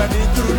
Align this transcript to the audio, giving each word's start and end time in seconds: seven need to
seven 0.00 0.18
need 0.18 0.36
to 0.36 0.49